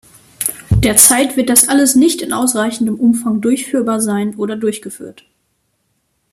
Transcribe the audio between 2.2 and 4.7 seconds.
in ausreichendem Umfang durchführbar sein oder